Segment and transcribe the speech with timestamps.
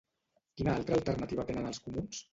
[0.61, 2.25] Quina altra alternativa tenen els Comuns?